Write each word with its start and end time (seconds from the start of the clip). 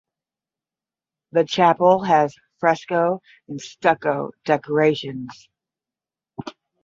The 1.31 1.45
chapel 1.45 2.01
has 2.05 2.33
fresco 2.59 3.19
and 3.47 3.61
stucco 3.61 4.31
decorations. 4.45 5.47